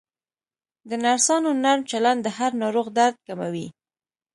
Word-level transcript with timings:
د 0.89 0.91
نرسانو 1.03 1.51
نرم 1.63 1.79
چلند 1.91 2.19
د 2.23 2.27
هر 2.37 2.51
ناروغ 2.61 2.87
درد 2.97 3.15
کموي. 3.27 3.67